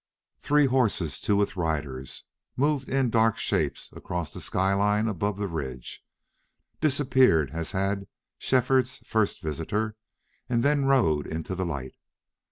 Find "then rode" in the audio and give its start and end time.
10.63-11.27